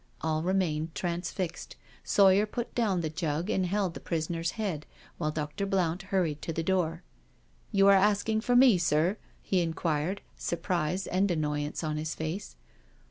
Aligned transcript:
All 0.21 0.41
remained 0.41 0.95
transfixed. 0.95 1.75
Sawyer 2.03 2.47
put 2.47 2.73
down 2.73 3.01
the 3.01 3.09
jug 3.11 3.51
and 3.51 3.67
held 3.67 3.93
the 3.93 3.99
prisoner's 3.99 4.53
head, 4.57 4.87
while 5.19 5.29
Dr. 5.29 5.67
Blount 5.67 6.01
hurried 6.09 6.41
to 6.41 6.51
the 6.51 6.63
door." 6.63 7.03
You 7.71 7.85
are 7.87 7.93
asking 7.93 8.41
for 8.41 8.55
me, 8.55 8.79
sirP" 8.79 9.17
he 9.43 9.61
inquired, 9.61 10.21
surprise 10.35 11.05
and 11.05 11.29
annoyance 11.29 11.83
on 11.83 11.97
his 11.97 12.15
face. 12.15 12.55